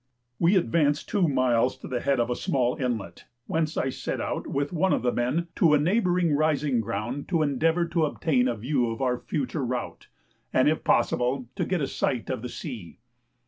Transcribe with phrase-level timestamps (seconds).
[0.39, 4.47] We advanced two miles to the head of a small inlet, whence I set out
[4.47, 8.57] with one of the men to a neighbouring rising ground to endeavour to obtain a
[8.57, 10.07] view of our future route,
[10.51, 12.97] and, if possible, to get a sight of the sea.